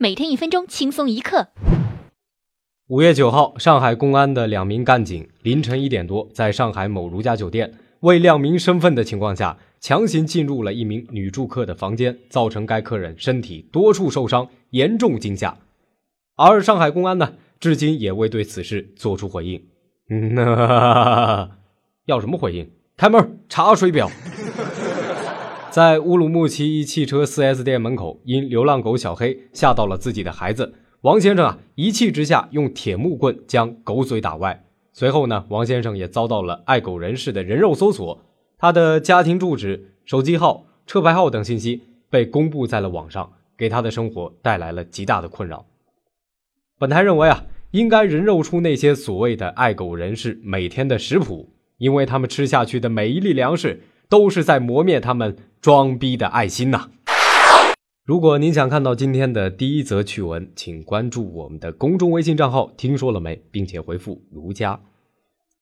[0.00, 1.48] 每天一分钟，轻松一刻。
[2.86, 15.58] 五月九号，上海公安的两名干警凌晨一点多，在上海某如家酒店未亮明身份的情况下，强行进入了一名女住客的房间，造成该客人身体多处受伤，严重惊吓。
[16.36, 19.60] 而上海公安呢，至今也未对此事作出回应。
[20.10, 20.36] 嗯，
[22.06, 22.70] 要什么回应？
[22.96, 24.08] 开门查水表。
[25.78, 34.64] 在乌鲁木齐一汽车 4S 店门口，因流浪狗小黑吓到了自己的孩子，王先生啊一气之下用铁木棍将狗嘴打歪。
[34.92, 38.20] 随后呢，王先生也遭到了爱狗人士的人肉搜索，
[38.58, 45.64] 他的家庭住址、手机号、车牌号等信息被公布在了网上，给他的生活带来了极大的困扰。
[46.76, 53.80] 本台认为啊，应该人肉出那些所谓的爱狗人士每天的食谱，因为他们吃下去的每一粒粮食。
[54.10, 56.88] 都是在磨灭他们装逼的爱心呐！
[58.04, 64.80] 如果您想看到今天的第一则趣闻，请关注我们的公众微信账号“听说了没”，并且回复“儒家”。